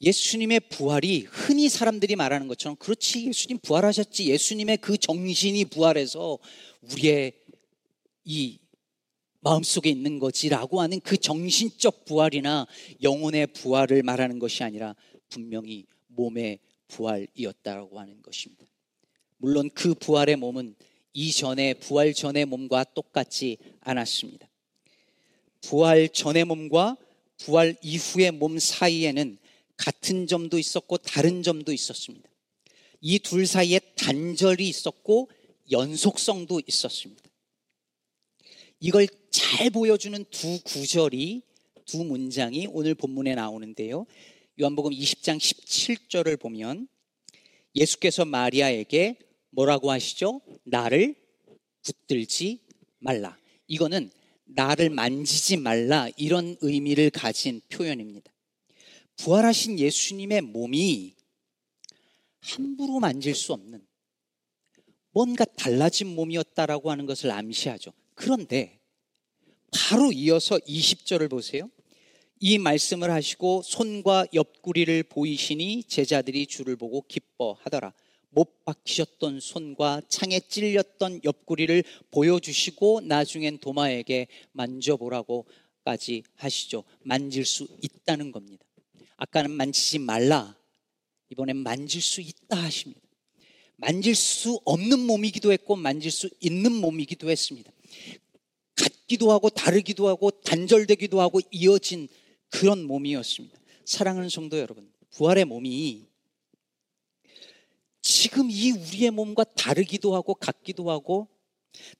예수님의 0.00 0.60
부활이 0.68 1.26
흔히 1.28 1.68
사람들이 1.68 2.14
말하는 2.16 2.46
것처럼 2.46 2.76
그렇지 2.76 3.26
예수님 3.26 3.58
부활하셨지 3.58 4.30
예수님의 4.30 4.78
그 4.78 4.96
정신이 4.96 5.64
부활해서 5.66 6.38
우리의 6.82 7.32
이 8.24 8.58
마음속에 9.40 9.90
있는 9.90 10.18
거지라고 10.18 10.80
하는 10.80 11.00
그 11.00 11.16
정신적 11.16 12.04
부활이나 12.04 12.66
영혼의 13.02 13.48
부활을 13.48 14.02
말하는 14.02 14.38
것이 14.38 14.62
아니라 14.62 14.94
분명히 15.28 15.86
몸의 16.08 16.58
부활이었다고 16.88 17.98
하는 17.98 18.22
것입니다. 18.22 18.66
물론 19.36 19.70
그 19.74 19.94
부활의 19.94 20.36
몸은 20.36 20.74
이전의 21.12 21.74
부활 21.74 22.12
전의 22.12 22.44
몸과 22.44 22.84
똑같지 22.84 23.56
않았습니다. 23.80 24.48
부활 25.62 26.08
전의 26.08 26.44
몸과 26.44 26.96
부활 27.38 27.76
이후의 27.82 28.32
몸 28.32 28.58
사이에는 28.58 29.38
같은 29.78 30.26
점도 30.26 30.58
있었고 30.58 30.98
다른 30.98 31.42
점도 31.42 31.72
있었습니다. 31.72 32.28
이 33.00 33.18
둘 33.20 33.46
사이에 33.46 33.78
단절이 33.96 34.68
있었고 34.68 35.30
연속성도 35.70 36.60
있었습니다. 36.66 37.22
이걸 38.80 39.06
잘 39.30 39.70
보여주는 39.70 40.24
두 40.30 40.60
구절이 40.64 41.42
두 41.84 42.04
문장이 42.04 42.68
오늘 42.70 42.94
본문에 42.94 43.34
나오는데요. 43.34 44.04
요한복음 44.60 44.92
20장 44.92 45.38
17절을 45.38 46.38
보면 46.38 46.88
예수께서 47.74 48.24
마리아에게 48.24 49.16
뭐라고 49.50 49.90
하시죠? 49.90 50.40
나를 50.64 51.14
붙들지 51.82 52.60
말라. 52.98 53.38
이거는 53.68 54.10
나를 54.44 54.90
만지지 54.90 55.56
말라 55.58 56.08
이런 56.16 56.56
의미를 56.60 57.10
가진 57.10 57.60
표현입니다. 57.68 58.32
부활하신 59.18 59.78
예수님의 59.78 60.42
몸이 60.42 61.14
함부로 62.40 63.00
만질 63.00 63.34
수 63.34 63.52
없는 63.52 63.86
뭔가 65.10 65.44
달라진 65.44 66.14
몸이었다라고 66.14 66.90
하는 66.90 67.06
것을 67.06 67.30
암시하죠. 67.30 67.92
그런데 68.14 68.78
바로 69.72 70.12
이어서 70.12 70.56
20절을 70.58 71.28
보세요. 71.28 71.70
이 72.40 72.58
말씀을 72.58 73.10
하시고 73.10 73.62
손과 73.62 74.28
옆구리를 74.32 75.02
보이시니 75.04 75.84
제자들이 75.84 76.46
주를 76.46 76.76
보고 76.76 77.02
기뻐하더라. 77.02 77.92
못 78.30 78.64
박히셨던 78.64 79.40
손과 79.40 80.02
창에 80.08 80.38
찔렸던 80.38 81.22
옆구리를 81.24 81.82
보여주시고 82.12 83.00
나중엔 83.00 83.58
도마에게 83.58 84.28
만져보라고까지 84.52 86.22
하시죠. 86.36 86.84
만질 87.02 87.44
수 87.44 87.66
있다는 87.82 88.30
겁니다. 88.30 88.67
아까는 89.18 89.50
만지지 89.50 89.98
말라. 89.98 90.56
이번엔 91.30 91.58
만질 91.58 92.00
수 92.00 92.20
있다 92.20 92.56
하십니다. 92.56 93.02
만질 93.76 94.14
수 94.14 94.60
없는 94.64 94.98
몸이기도 95.00 95.52
했고 95.52 95.76
만질 95.76 96.10
수 96.10 96.30
있는 96.40 96.72
몸이기도 96.72 97.30
했습니다. 97.30 97.70
같기도 98.74 99.30
하고 99.30 99.50
다르기도 99.50 100.08
하고 100.08 100.30
단절되기도 100.30 101.20
하고 101.20 101.40
이어진 101.50 102.08
그런 102.48 102.84
몸이었습니다. 102.84 103.58
사랑하는 103.84 104.28
성도 104.28 104.58
여러분, 104.58 104.90
부활의 105.10 105.44
몸이 105.44 106.06
지금 108.00 108.50
이 108.50 108.70
우리의 108.70 109.10
몸과 109.10 109.44
다르기도 109.44 110.14
하고 110.14 110.34
같기도 110.34 110.90
하고 110.90 111.28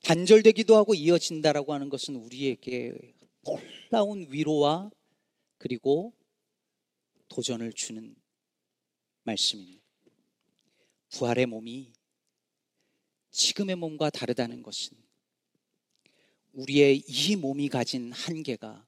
단절되기도 0.02 0.76
하고 0.76 0.94
이어진다라고 0.94 1.72
하는 1.74 1.88
것은 1.88 2.16
우리에게 2.16 2.94
놀라운 3.90 4.26
위로와 4.30 4.90
그리고 5.58 6.12
도전을 7.28 7.72
주는 7.72 8.14
말씀입니다. 9.22 9.82
부활의 11.10 11.46
몸이 11.46 11.92
지금의 13.30 13.76
몸과 13.76 14.10
다르다는 14.10 14.62
것은 14.62 14.96
우리의 16.52 17.04
이 17.06 17.36
몸이 17.36 17.68
가진 17.68 18.12
한계가 18.12 18.86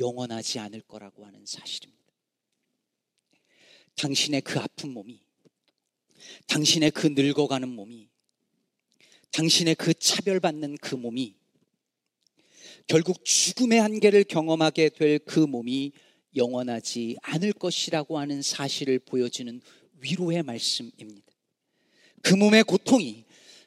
영원하지 0.00 0.58
않을 0.58 0.82
거라고 0.82 1.26
하는 1.26 1.44
사실입니다. 1.44 1.98
당신의 3.96 4.42
그 4.42 4.58
아픈 4.58 4.92
몸이, 4.92 5.20
당신의 6.46 6.92
그 6.92 7.08
늙어가는 7.08 7.68
몸이, 7.68 8.08
당신의 9.32 9.74
그 9.74 9.92
차별받는 9.94 10.78
그 10.80 10.94
몸이, 10.94 11.36
결국 12.86 13.24
죽음의 13.24 13.80
한계를 13.80 14.24
경험하게 14.24 14.88
될 14.90 15.18
그 15.18 15.40
몸이 15.40 15.92
영원하지 16.36 17.16
않을 17.22 17.52
것이라고 17.52 18.18
하는 18.18 18.42
사실을 18.42 18.98
보여주는 18.98 19.60
위로의 20.00 20.42
말씀입니다. 20.42 21.32
그 22.22 22.34
몸의 22.34 22.64
고통이, 22.64 23.24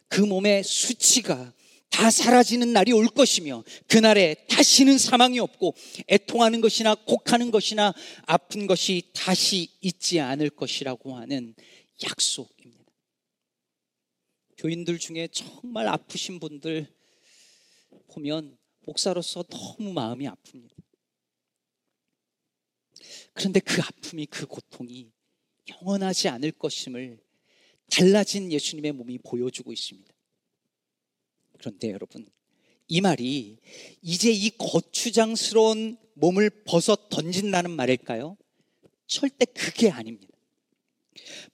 그 0.08 0.22
몸의 0.22 0.64
수치가 0.64 1.54
다 1.90 2.10
사라지는 2.10 2.74
날이 2.74 2.94
올 2.94 3.08
것이며 3.08 3.64
그날에 3.88 4.36
다시는 4.50 4.98
사망이 4.98 5.40
없고 5.40 5.76
애통하는 6.08 6.62
것이나 6.62 6.96
곡하는 6.96 7.52
것이나 7.52 7.94
아픈 8.26 8.66
것이 8.66 9.04
다시 9.14 9.70
있지 9.82 10.20
않을 10.20 10.50
것이라고 10.50 11.16
하는 11.16 11.54
약속입니다. 12.04 12.86
교인들 14.58 15.00
중에 15.00 15.28
정말 15.32 15.88
아프신 15.88 16.40
분들 16.40 16.88
보면 18.14 18.58
목사로서 18.86 19.44
너무 19.44 19.92
마음이 19.92 20.28
아픕니다. 20.28 20.81
그런데 23.34 23.60
그 23.60 23.82
아픔이 23.82 24.26
그 24.26 24.46
고통이 24.46 25.12
영원하지 25.70 26.28
않을 26.30 26.52
것임을 26.52 27.20
달라진 27.90 28.52
예수님의 28.52 28.94
몸이 28.94 29.20
보여주고 29.20 29.74
있습니다. 29.74 30.12
그런데 31.60 31.92
여러분, 31.92 32.28
이 32.88 33.02
말이 33.02 33.58
이제 34.02 34.32
이 34.32 34.50
거추장스러운 34.58 35.98
몸을 36.16 36.50
벗어 36.66 36.96
던진다는 37.10 37.72
말일까요? 37.72 38.38
절대 39.08 39.46
그게 39.46 39.90
아닙니다. 39.90 40.32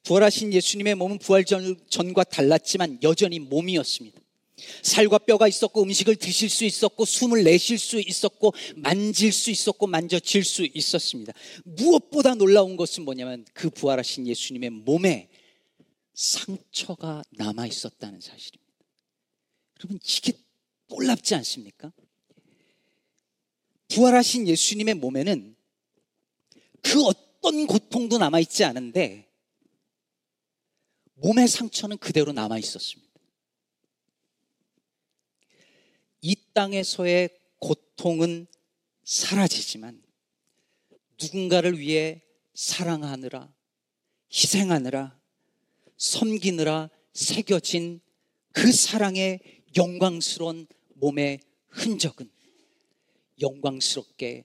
부활하신 0.03 0.53
예수님의 0.53 0.95
몸은 0.95 1.19
부활 1.19 1.43
전과 1.45 2.23
달랐지만 2.25 2.99
여전히 3.03 3.39
몸이었습니다. 3.39 4.19
살과 4.81 5.19
뼈가 5.19 5.47
있었고 5.47 5.83
음식을 5.83 6.15
드실 6.15 6.49
수 6.49 6.65
있었고 6.65 7.05
숨을 7.05 7.43
내쉴 7.43 7.77
수 7.77 7.99
있었고 7.99 8.53
만질 8.75 9.31
수 9.31 9.51
있었고 9.51 9.87
만져질 9.87 10.43
수 10.43 10.67
있었습니다. 10.73 11.33
무엇보다 11.63 12.35
놀라운 12.35 12.75
것은 12.75 13.05
뭐냐면 13.05 13.45
그 13.53 13.69
부활하신 13.69 14.27
예수님의 14.27 14.71
몸에 14.71 15.29
상처가 16.13 17.21
남아 17.31 17.67
있었다는 17.67 18.19
사실입니다. 18.19 18.73
여러분 19.79 19.99
이게 20.03 20.33
놀랍지 20.87 21.35
않습니까? 21.35 21.91
부활하신 23.89 24.47
예수님의 24.47 24.95
몸에는 24.95 25.55
그 26.81 27.03
어떤 27.03 27.67
고통도 27.67 28.17
남아 28.17 28.39
있지 28.39 28.63
않은데 28.63 29.27
몸의 31.15 31.47
상처는 31.47 31.97
그대로 31.97 32.31
남아 32.31 32.57
있었습니다. 32.57 33.06
이 36.27 36.35
땅에서의 36.53 37.29
고통은 37.57 38.47
사라지지만 39.05 40.03
누군가를 41.21 41.79
위해 41.79 42.21
사랑하느라 42.53 43.55
희생하느라 44.29 45.17
섬기느라 45.95 46.89
새겨진 47.13 48.01
그 48.51 48.73
사랑의 48.73 49.39
영광스러운 49.77 50.67
몸의 50.95 51.39
흔적은 51.69 52.29
영광스럽게 53.39 54.43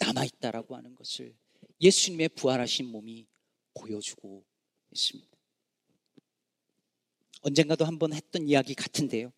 남아있다라고 0.00 0.74
하는 0.74 0.96
것을 0.96 1.36
예수님의 1.80 2.30
부활하신 2.30 2.86
몸이 2.86 3.28
보여주고 3.74 4.44
있습니다. 4.90 5.30
언젠가도 7.42 7.84
한번 7.84 8.14
했던 8.14 8.48
이야기 8.48 8.74
같은데요. 8.74 9.32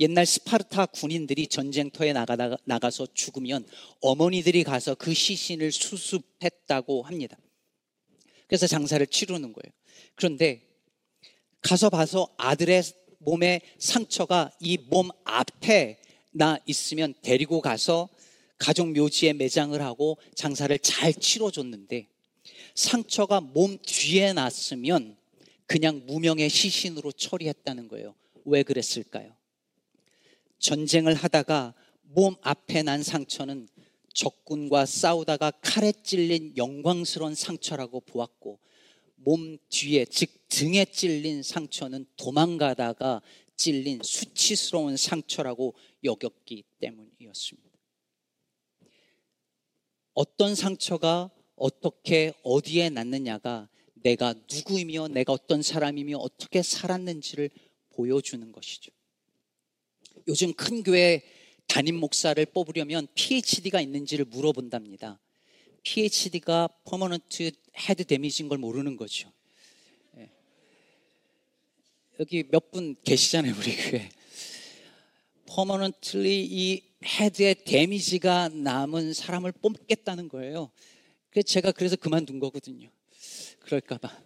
옛날 0.00 0.26
스파르타 0.26 0.86
군인들이 0.86 1.46
전쟁터에 1.46 2.12
나가다, 2.12 2.56
나가서 2.64 3.08
죽으면 3.14 3.66
어머니들이 4.00 4.62
가서 4.64 4.94
그 4.94 5.14
시신을 5.14 5.72
수습했다고 5.72 7.02
합니다. 7.02 7.36
그래서 8.46 8.66
장사를 8.66 9.04
치르는 9.06 9.52
거예요. 9.52 9.72
그런데 10.14 10.62
가서 11.62 11.90
봐서 11.90 12.28
아들의 12.36 12.82
몸에 13.18 13.60
상처가 13.78 14.52
이 14.60 14.76
몸 14.88 15.08
앞에 15.24 15.98
나 16.32 16.58
있으면 16.66 17.14
데리고 17.22 17.60
가서 17.62 18.08
가족 18.58 18.92
묘지에 18.92 19.32
매장을 19.32 19.80
하고 19.80 20.18
장사를 20.34 20.78
잘 20.80 21.12
치러줬는데 21.14 22.08
상처가 22.74 23.40
몸 23.40 23.78
뒤에 23.78 24.34
났으면 24.34 25.16
그냥 25.66 26.02
무명의 26.06 26.48
시신으로 26.50 27.12
처리했다는 27.12 27.88
거예요. 27.88 28.14
왜 28.44 28.62
그랬을까요? 28.62 29.34
전쟁을 30.58 31.14
하다가 31.14 31.74
몸 32.02 32.36
앞에 32.42 32.82
난 32.82 33.02
상처는 33.02 33.68
적군과 34.14 34.86
싸우다가 34.86 35.50
칼에 35.60 35.92
찔린 35.92 36.56
영광스러운 36.56 37.34
상처라고 37.34 38.00
보았고 38.00 38.58
몸 39.16 39.58
뒤에 39.68 40.06
즉 40.06 40.30
등에 40.48 40.86
찔린 40.86 41.42
상처는 41.42 42.06
도망가다가 42.16 43.20
찔린 43.56 44.00
수치스러운 44.02 44.96
상처라고 44.96 45.74
여겼기 46.04 46.64
때문이었습니다. 46.80 47.70
어떤 50.14 50.54
상처가 50.54 51.30
어떻게 51.56 52.32
어디에 52.42 52.90
났느냐가 52.90 53.68
내가 53.94 54.34
누구이며 54.50 55.08
내가 55.08 55.32
어떤 55.32 55.62
사람이며 55.62 56.18
어떻게 56.18 56.62
살았는지를 56.62 57.50
보여주는 57.90 58.52
것이죠. 58.52 58.92
요즘 60.28 60.52
큰 60.54 60.82
교회 60.82 61.22
담임 61.68 61.96
목사를 61.96 62.44
뽑으려면 62.46 63.06
PhD가 63.14 63.80
있는지를 63.80 64.24
물어본답니다. 64.26 65.20
PhD가 65.82 66.68
permanent 66.84 67.52
head 67.88 68.04
damage인 68.04 68.48
걸 68.48 68.58
모르는 68.58 68.96
거죠. 68.96 69.32
예. 70.18 70.30
여기 72.18 72.44
몇 72.50 72.70
분 72.70 72.96
계시잖아요, 73.04 73.54
우리 73.56 73.76
교회. 73.76 74.08
퍼머넌틀리 75.46 76.44
이 76.44 76.82
헤드에 77.04 77.54
데미지가 77.54 78.48
남은 78.48 79.12
사람을 79.12 79.52
뽑겠다는 79.52 80.28
거예요. 80.28 80.70
그래서 81.30 81.46
제가 81.46 81.70
그래서 81.70 81.94
그만둔 81.94 82.40
거거든요. 82.40 82.90
그럴까봐. 83.60 84.22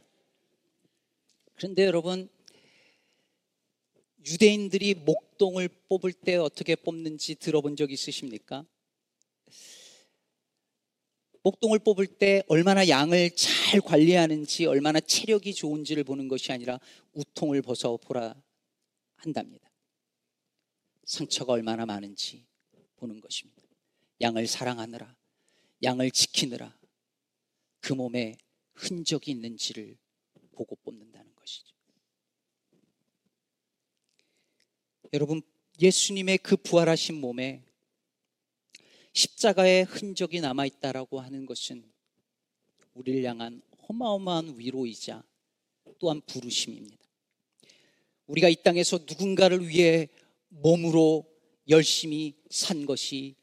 그런데 1.56 1.84
여러분, 1.84 2.30
유대인들이 4.26 4.94
목동을 4.94 5.68
뽑을 5.88 6.12
때 6.12 6.36
어떻게 6.36 6.76
뽑는지 6.76 7.36
들어본 7.36 7.76
적 7.76 7.90
있으십니까? 7.90 8.66
목동을 11.42 11.78
뽑을 11.78 12.06
때 12.06 12.42
얼마나 12.48 12.86
양을 12.86 13.30
잘 13.34 13.80
관리하는지 13.80 14.66
얼마나 14.66 15.00
체력이 15.00 15.54
좋은지를 15.54 16.04
보는 16.04 16.28
것이 16.28 16.52
아니라 16.52 16.78
우통을 17.14 17.62
벗어 17.62 17.96
보라 17.96 18.34
한답니다. 19.16 19.70
상처가 21.04 21.54
얼마나 21.54 21.86
많은지 21.86 22.44
보는 22.96 23.20
것입니다. 23.20 23.62
양을 24.20 24.46
사랑하느라 24.46 25.16
양을 25.82 26.10
지키느라 26.10 26.78
그 27.80 27.94
몸에 27.94 28.36
흔적이 28.74 29.30
있는지를 29.30 29.96
보고 30.52 30.76
뽑는다는 30.76 31.34
것이죠. 31.34 31.74
여러분, 35.12 35.42
예수님의 35.80 36.38
그 36.38 36.56
부활하신 36.56 37.16
몸에 37.20 37.64
십자가의 39.12 39.84
흔적이 39.84 40.40
남아 40.40 40.66
있다라고 40.66 41.20
하는 41.20 41.46
것은 41.46 41.84
우리를 42.94 43.24
향한 43.24 43.60
어마어마한 43.88 44.56
위로이자 44.56 45.24
또한 45.98 46.20
부르심입니다. 46.20 46.96
우리가 48.28 48.48
이 48.48 48.56
땅에서 48.62 48.98
누군가를 48.98 49.68
위해 49.68 50.08
몸으로 50.48 51.26
열심히 51.68 52.34
산 52.48 52.86
것이 52.86 53.34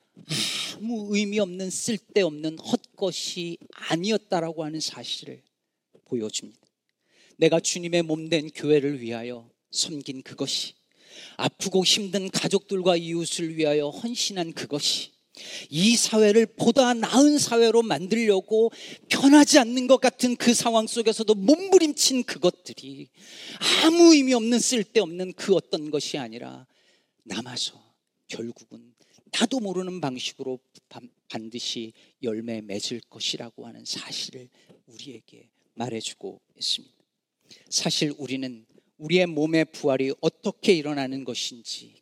아무 0.76 1.14
의미 1.16 1.40
없는 1.40 1.70
쓸데없는 1.70 2.60
헛것이 2.60 3.58
아니었다라고 3.72 4.64
하는 4.64 4.80
사실을 4.80 5.44
보여줍니다. 6.06 6.62
내가 7.36 7.60
주님의 7.60 8.04
몸 8.04 8.30
된 8.30 8.50
교회를 8.52 9.02
위하여 9.02 9.50
섬긴 9.72 10.22
그것이 10.24 10.77
아프고 11.38 11.84
힘든 11.84 12.30
가족들과 12.30 12.98
이웃을 12.98 13.58
위하여 13.58 13.90
헌신한 13.90 14.54
그것이 14.54 15.12
이 15.70 15.96
사회를 15.96 16.46
보다 16.46 16.94
나은 16.94 17.38
사회로 17.38 17.84
만들려고 17.84 18.72
변하지 19.10 19.60
않는 19.60 19.88
것 19.88 20.00
같은 20.02 20.36
그 20.36 20.54
상황 20.54 20.88
속에서도 20.88 21.34
몸부림친 21.36 22.24
그것들이 22.24 23.10
아무 23.84 24.14
의미 24.14 24.34
없는 24.34 24.60
쓸데없는 24.60 25.34
그 25.34 25.54
어떤 25.56 25.92
것이 25.92 26.18
아니라 26.18 26.66
남아서 27.24 27.82
결국은 28.28 28.94
나도 29.32 29.60
모르는 29.60 30.02
방식으로 30.02 30.60
반드시 31.30 31.94
열매 32.24 32.62
맺을 32.62 33.02
것이라고 33.10 33.68
하는 33.68 33.84
사실을 33.86 34.50
우리에게 34.88 35.50
말해주고 35.76 36.42
있습니다. 36.56 36.96
사실 37.70 38.14
우리는 38.18 38.66
우리의 38.98 39.28
몸의 39.28 39.66
부활이 39.66 40.14
어떻게 40.22 40.74
일어나는 40.74 41.24
것인지, 41.24 42.02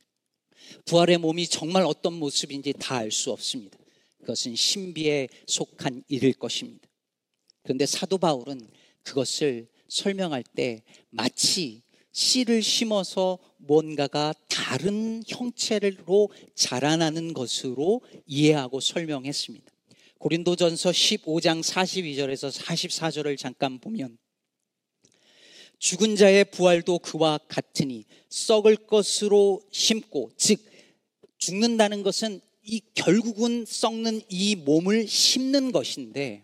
부활의 0.85 1.17
몸이 1.19 1.47
정말 1.47 1.83
어떤 1.83 2.13
모습인지 2.13 2.73
다 2.73 2.97
알 2.97 3.11
수 3.11 3.31
없습니다. 3.31 3.77
그것은 4.19 4.55
신비에 4.55 5.27
속한 5.45 6.03
일일 6.07 6.33
것입니다. 6.33 6.87
그런데 7.63 7.85
사도 7.85 8.17
바울은 8.17 8.59
그것을 9.03 9.67
설명할 9.87 10.43
때 10.43 10.81
마치 11.11 11.83
씨를 12.11 12.63
심어서 12.63 13.37
뭔가가 13.57 14.33
다른 14.47 15.21
형체로 15.27 16.29
자라나는 16.55 17.33
것으로 17.33 18.01
이해하고 18.25 18.79
설명했습니다. 18.79 19.71
고린도전서 20.17 20.89
15장 20.89 21.61
42절에서 21.61 22.51
44절을 22.51 23.37
잠깐 23.37 23.79
보면 23.79 24.17
죽은 25.85 26.15
자의 26.15 26.43
부활도 26.45 26.97
그와 26.97 27.37
같으니 27.47 28.05
썩을 28.29 28.75
것으로 28.75 29.61
심고 29.71 30.31
즉 30.35 30.59
죽는다는 31.37 32.01
것은 32.01 32.41
이 32.63 32.81
결국은 32.95 33.65
썩는 33.67 34.23
이 34.27 34.55
몸을 34.55 35.07
심는 35.07 35.71
것인데 35.71 36.41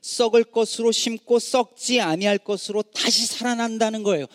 썩을 0.00 0.44
것으로 0.44 0.92
심고 0.92 1.40
썩지 1.40 2.00
아니할 2.00 2.38
것으로 2.38 2.82
다시 2.82 3.26
살아난다는 3.26 4.04
거예요. 4.04 4.26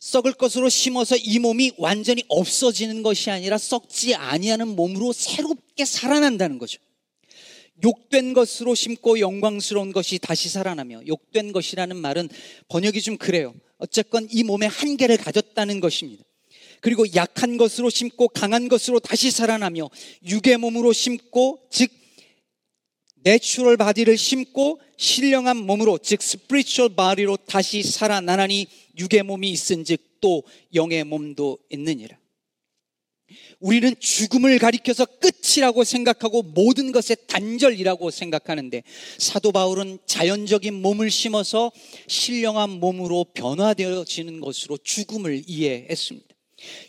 썩을 0.00 0.32
것으로 0.32 0.68
심어서 0.68 1.14
이 1.16 1.38
몸이 1.38 1.74
완전히 1.78 2.24
없어지는 2.26 3.04
것이 3.04 3.30
아니라 3.30 3.58
썩지 3.58 4.16
아니하는 4.16 4.74
몸으로 4.74 5.12
새롭게 5.12 5.84
살아난다는 5.84 6.58
거죠. 6.58 6.80
욕된 7.84 8.32
것으로 8.32 8.74
심고 8.74 9.20
영광스러운 9.20 9.92
것이 9.92 10.18
다시 10.18 10.48
살아나며 10.48 11.02
욕된 11.06 11.52
것이라는 11.52 11.96
말은 11.96 12.28
번역이 12.68 13.00
좀 13.00 13.16
그래요. 13.16 13.54
어쨌건 13.78 14.28
이 14.30 14.44
몸에 14.44 14.66
한계를 14.66 15.16
가졌다는 15.16 15.80
것입니다. 15.80 16.24
그리고 16.80 17.04
약한 17.14 17.56
것으로 17.56 17.90
심고 17.90 18.28
강한 18.28 18.68
것으로 18.68 19.00
다시 19.00 19.30
살아나며 19.30 19.88
육의 20.24 20.58
몸으로 20.58 20.92
심고 20.92 21.60
즉 21.70 21.90
natural 23.24 23.76
body를 23.76 24.16
심고 24.16 24.80
신령한 24.96 25.56
몸으로 25.56 25.98
즉 25.98 26.22
spiritual 26.22 26.94
body로 26.94 27.36
다시 27.36 27.82
살아나나니 27.82 28.66
육의 28.98 29.22
몸이 29.22 29.50
있은즉 29.50 30.20
또 30.20 30.42
영의 30.74 31.04
몸도 31.04 31.58
있느니라. 31.70 32.21
우리는 33.62 33.94
죽음을 33.98 34.58
가리켜서 34.58 35.06
끝이라고 35.06 35.84
생각하고 35.84 36.42
모든 36.42 36.90
것의 36.90 37.16
단절이라고 37.28 38.10
생각하는데 38.10 38.82
사도 39.18 39.52
바울은 39.52 39.98
자연적인 40.04 40.74
몸을 40.82 41.10
심어서 41.10 41.70
신령한 42.08 42.70
몸으로 42.70 43.24
변화되어지는 43.32 44.40
것으로 44.40 44.76
죽음을 44.78 45.44
이해했습니다. 45.46 46.26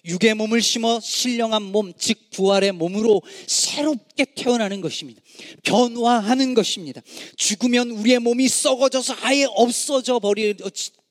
육의 0.05 0.33
몸을 0.35 0.61
심어 0.61 0.99
신령한 0.99 1.61
몸, 1.63 1.93
즉 1.97 2.29
부활의 2.31 2.73
몸으로 2.73 3.21
새롭게 3.47 4.25
태어나는 4.35 4.81
것입니다. 4.81 5.21
변화하는 5.63 6.53
것입니다. 6.53 7.01
죽으면 7.37 7.91
우리의 7.91 8.19
몸이 8.19 8.47
썩어져서 8.47 9.15
아예 9.21 9.45
없어져 9.49 10.19
버려, 10.19 10.53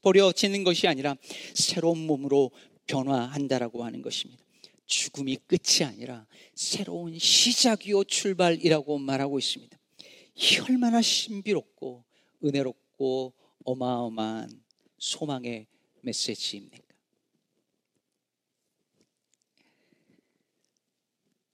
버려지는 0.02 0.64
것이 0.64 0.86
아니라 0.88 1.16
새로운 1.54 1.98
몸으로 2.06 2.50
변화한다라고 2.86 3.84
하는 3.84 4.02
것입니다. 4.02 4.41
죽음이 4.92 5.38
끝이 5.46 5.84
아니라 5.86 6.26
새로운 6.54 7.18
시작이요 7.18 8.04
출발이라고 8.04 8.98
말하고 8.98 9.38
있습니다. 9.38 9.78
이 10.34 10.58
얼마나 10.68 11.00
신비롭고 11.00 12.04
은혜롭고 12.44 13.32
어마어마한 13.64 14.62
소망의 14.98 15.66
메시지입니까? 16.02 16.82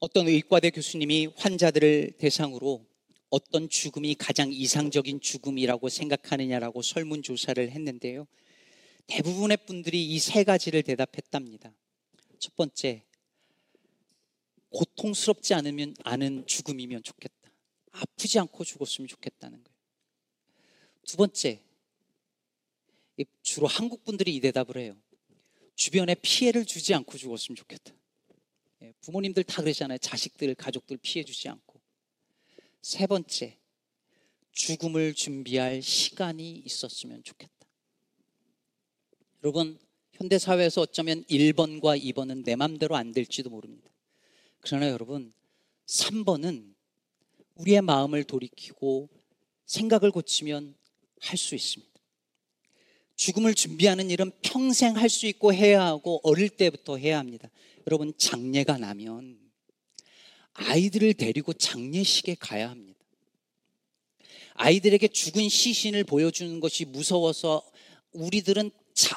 어떤 0.01 0.27
의과대 0.27 0.71
교수님이 0.71 1.29
환자들을 1.37 2.13
대상으로 2.19 2.85
어떤 3.31 3.69
죽음이 3.69 4.15
가장 4.17 4.51
이상적인 4.53 5.21
죽음이라고 5.21 5.89
생각하느냐라고 5.89 6.83
설문조사를 6.83 7.71
했는데요. 7.71 8.27
대부분의 9.07 9.59
분들이 9.67 10.05
이 10.05 10.19
세 10.19 10.43
가지를 10.45 10.83
대답했답니다. 10.83 11.73
첫 12.39 12.55
번째, 12.57 13.05
고통스럽지 14.71 15.55
않으면 15.55 15.95
않은 16.05 16.47
죽음이면 16.47 17.03
좋겠다. 17.03 17.35
아프지 17.93 18.39
않고 18.39 18.65
죽었으면 18.65 19.09
좋겠다는 19.09 19.63
거예요. 19.63 19.79
두 21.07 21.17
번째, 21.17 21.63
주로 23.43 23.67
한국 23.67 24.05
분들이 24.05 24.35
이 24.37 24.41
대답을 24.41 24.77
해요. 24.77 24.97
주변에 25.75 26.15
피해를 26.17 26.65
주지 26.65 26.95
않고 26.95 27.17
죽었으면 27.17 27.57
좋겠다. 27.57 27.95
예, 28.83 28.93
부모님들 29.01 29.45
다 29.45 29.63
그러잖아요. 29.63 29.99
자식들, 29.99 30.55
가족들 30.55 30.99
피해 30.99 31.25
주지 31.25 31.49
않고. 31.49 31.81
세 32.83 33.07
번째, 33.07 33.59
죽음을 34.53 35.15
준비할 35.15 35.83
시간이 35.83 36.63
있었으면 36.65 37.23
좋겠다. 37.23 37.55
여러분, 39.43 39.79
현대사회에서 40.13 40.83
어쩌면 40.83 41.25
1번과 41.25 42.01
2번은 42.03 42.45
내 42.45 42.57
맘대로 42.57 42.97
안 42.97 43.13
될지도 43.13 43.51
모릅니다. 43.51 43.89
그러나 44.61 44.89
여러분, 44.89 45.33
3번은 45.87 46.75
우리의 47.55 47.83
마음을 47.83 48.25
돌이키고 48.25 49.09
생각을 49.67 50.11
고치면 50.11 50.75
할 51.21 51.37
수 51.37 51.55
있습니다. 51.55 51.93
죽음을 53.17 53.55
준비하는 53.55 54.11
일은 54.11 54.31
평생 54.43 54.97
할 54.97 55.09
수 55.09 55.27
있고 55.27 55.53
해야 55.53 55.85
하고 55.85 56.21
어릴 56.23 56.49
때부터 56.51 56.97
해야 56.97 57.19
합니다. 57.19 57.51
여러분, 57.87 58.13
장례가 58.17 58.79
나면 58.79 59.39
아이들을 60.55 61.15
데리고 61.15 61.53
장례식에 61.53 62.37
가야 62.37 62.71
합니다. 62.71 62.99
아이들에게 64.55 65.09
죽은 65.09 65.49
시신을 65.49 66.05
보여주는 66.05 66.61
것이 66.61 66.85
무서워서 66.85 67.69
우리들은 68.13 68.71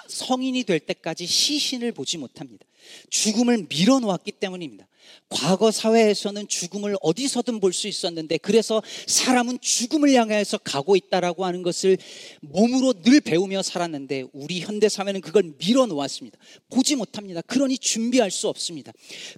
성인이 0.07 0.63
될 0.63 0.79
때까지 0.79 1.25
시신을 1.25 1.91
보지 1.91 2.17
못합니다. 2.17 2.65
죽음을 3.09 3.67
밀어놓았기 3.69 4.33
때문입니다. 4.33 4.87
과거 5.29 5.71
사회에서는 5.71 6.47
죽음을 6.47 6.95
어디서든 7.01 7.59
볼 7.59 7.71
수 7.71 7.87
있었는데 7.87 8.37
그래서 8.37 8.83
사람은 9.07 9.59
죽음을 9.61 10.13
향해서 10.13 10.57
가고 10.57 10.97
있다라고 10.97 11.45
하는 11.45 11.63
것을 11.63 11.97
몸으로 12.41 12.93
늘 13.01 13.21
배우며 13.21 13.63
살았는데 13.63 14.25
우리 14.33 14.59
현대 14.59 14.89
사회는 14.89 15.21
그걸 15.21 15.53
밀어놓았습니다. 15.57 16.37
보지 16.69 16.97
못합니다. 16.97 17.41
그러니 17.41 17.77
준비할 17.77 18.29
수 18.29 18.49
없습니다. 18.49 18.91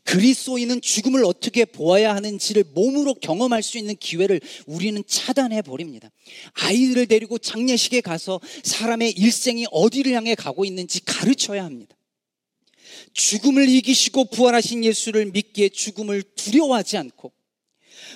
그리스도인은 0.03 0.82
죽음을 0.82 1.23
어떻게 1.23 1.63
보아야 1.63 2.15
하는지를 2.15 2.63
몸으로 2.73 3.13
경험할 3.13 3.62
수 3.62 3.77
있는 3.77 3.95
기회를 3.95 4.41
우리는 4.65 5.01
차단해 5.06 5.62
버립니다. 5.62 6.10
아이들을 6.53 7.06
데리고 7.06 7.38
장례식에 7.38 8.01
가서 8.01 8.41
사람의 8.63 9.12
일생이 9.12 9.67
어디를 9.71 10.13
향해 10.13 10.34
가고 10.34 10.65
있는지 10.65 11.06
가르쳐야 11.06 11.63
합니다. 11.63 11.95
죽음을 13.13 13.69
이기시고 13.69 14.26
부활하신 14.26 14.84
예수를 14.84 15.28
믿기에 15.28 15.69
죽음을 15.69 16.23
두려워하지 16.36 16.97
않고 16.97 17.32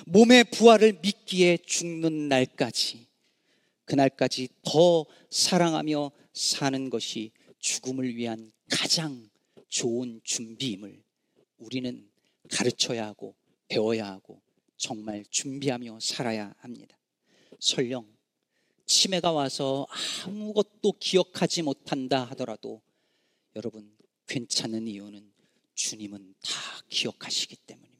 몸의 0.06 0.44
부활을 0.44 0.98
믿기에 1.02 1.58
죽는 1.64 2.28
날까지 2.28 3.06
그날까지 3.84 4.48
더 4.62 5.06
사랑하며 5.30 6.10
사는 6.32 6.90
것이 6.90 7.32
죽음을 7.58 8.16
위한 8.16 8.52
가장 8.70 9.28
좋은 9.68 10.20
준비임을 10.24 11.02
우리는 11.58 12.08
가르쳐야 12.50 13.06
하고 13.06 13.34
배워야 13.68 14.06
하고 14.06 14.40
정말 14.76 15.24
준비하며 15.30 15.98
살아야 16.00 16.54
합니다. 16.58 16.96
설령 17.58 18.06
치매가 18.86 19.32
와서 19.32 19.86
아무것도 20.24 20.94
기억하지 20.98 21.62
못한다 21.62 22.24
하더라도 22.24 22.80
여러분 23.56 23.97
괜찮은 24.28 24.86
이유는 24.86 25.32
주님은 25.74 26.34
다 26.42 26.52
기억하시기 26.88 27.56
때문입니다. 27.66 27.98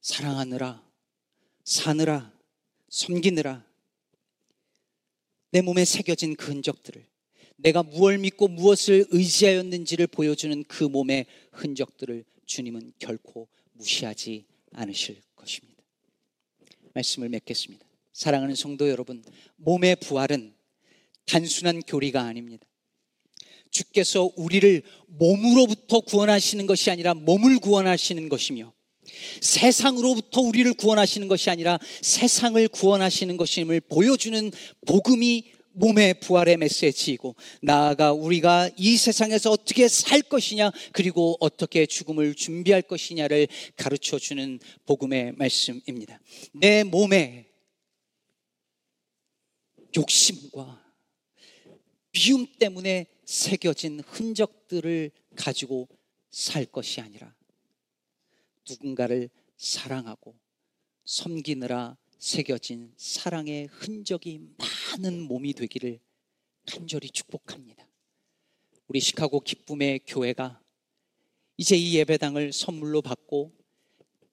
사랑하느라, 0.00 0.84
사느라, 1.64 2.32
섬기느라 2.88 3.64
내 5.52 5.60
몸에 5.60 5.84
새겨진 5.84 6.36
그 6.36 6.52
흔적들을 6.52 7.06
내가 7.56 7.82
무엇을 7.82 8.18
믿고 8.18 8.48
무엇을 8.48 9.06
의지하였는지를 9.10 10.06
보여주는 10.06 10.64
그 10.64 10.84
몸의 10.84 11.26
흔적들을 11.52 12.24
주님은 12.46 12.94
결코 12.98 13.48
무시하지 13.72 14.46
않으실 14.72 15.20
것입니다. 15.36 15.82
말씀을 16.94 17.28
맺겠습니다. 17.28 17.86
사랑하는 18.12 18.54
성도 18.54 18.88
여러분, 18.88 19.22
몸의 19.56 19.96
부활은 19.96 20.54
단순한 21.26 21.82
교리가 21.82 22.22
아닙니다. 22.22 22.66
주께서 23.70 24.30
우리를 24.36 24.82
몸으로부터 25.06 26.00
구원하시는 26.00 26.66
것이 26.66 26.90
아니라 26.90 27.14
몸을 27.14 27.58
구원하시는 27.58 28.28
것이며 28.28 28.72
세상으로부터 29.40 30.40
우리를 30.40 30.72
구원하시는 30.74 31.28
것이 31.28 31.50
아니라 31.50 31.78
세상을 32.02 32.66
구원하시는 32.68 33.36
것임을 33.36 33.80
보여주는 33.80 34.50
복음이 34.86 35.52
몸의 35.72 36.14
부활의 36.20 36.56
메시지이고 36.56 37.36
나아가 37.62 38.12
우리가 38.12 38.70
이 38.76 38.96
세상에서 38.96 39.50
어떻게 39.50 39.86
살 39.88 40.20
것이냐 40.20 40.72
그리고 40.92 41.36
어떻게 41.40 41.86
죽음을 41.86 42.34
준비할 42.34 42.82
것이냐를 42.82 43.46
가르쳐 43.76 44.18
주는 44.18 44.58
복음의 44.86 45.32
말씀입니다. 45.36 46.20
내 46.52 46.82
몸에 46.82 47.46
욕심과 49.96 50.84
미움 52.12 52.46
때문에 52.58 53.06
새겨진 53.30 54.00
흔적들을 54.00 55.12
가지고 55.36 55.88
살 56.32 56.64
것이 56.64 57.00
아니라 57.00 57.32
누군가를 58.68 59.30
사랑하고 59.56 60.34
섬기느라 61.04 61.96
새겨진 62.18 62.92
사랑의 62.96 63.68
흔적이 63.70 64.40
많은 64.58 65.22
몸이 65.28 65.52
되기를 65.52 66.00
간절히 66.66 67.08
축복합니다. 67.08 67.86
우리 68.88 68.98
시카고 68.98 69.38
기쁨의 69.38 70.00
교회가 70.08 70.60
이제 71.56 71.76
이 71.76 71.94
예배당을 71.98 72.52
선물로 72.52 73.00
받고 73.00 73.52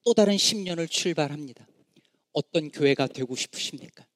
또 0.04 0.12
다른 0.12 0.34
10년을 0.34 0.90
출발합니다. 0.90 1.68
어떤 2.32 2.72
교회가 2.72 3.06
되고 3.06 3.36
싶으십니까? 3.36 4.08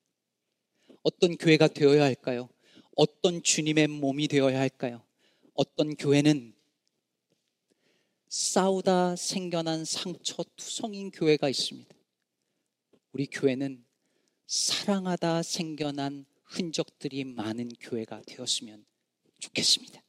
어떤 1.04 1.36
교회가 1.36 1.68
되어야 1.68 2.02
할까요? 2.02 2.48
어떤 2.96 3.42
주님의 3.42 3.88
몸이 3.88 4.28
되어야 4.28 4.58
할까요? 4.58 5.02
어떤 5.54 5.96
교회는 5.96 6.54
싸우다 8.28 9.16
생겨난 9.16 9.84
상처 9.84 10.44
투성인 10.56 11.10
교회가 11.10 11.48
있습니다. 11.48 11.94
우리 13.12 13.26
교회는 13.26 13.84
사랑하다 14.46 15.42
생겨난 15.42 16.24
흔적들이 16.44 17.24
많은 17.24 17.70
교회가 17.80 18.22
되었으면 18.26 18.84
좋겠습니다. 19.38 20.02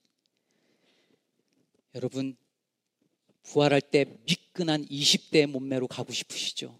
여러분, 1.95 2.35
부활할 3.43 3.81
때 3.81 4.05
미끈한 4.25 4.85
20대의 4.85 5.47
몸매로 5.47 5.87
가고 5.87 6.11
싶으시죠? 6.11 6.79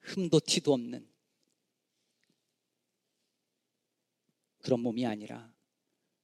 흠도 0.00 0.40
티도 0.40 0.72
없는 0.72 1.07
그런 4.68 4.80
몸이 4.80 5.06
아니라 5.06 5.50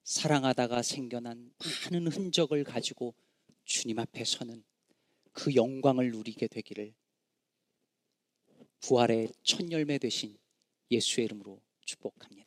사랑하다가 0.02 0.82
생겨난 0.82 1.50
많은 1.90 2.08
흔적을 2.08 2.62
가지고 2.62 3.14
주님 3.64 3.98
앞에 3.98 4.22
서는 4.22 4.62
그 5.32 5.54
영광을 5.54 6.10
누리게 6.10 6.48
되기를 6.48 6.92
부활의 8.82 9.32
첫 9.42 9.70
열매 9.70 9.96
되신 9.96 10.36
예수의 10.90 11.24
이름으로 11.24 11.62
축복합니다. 11.86 12.43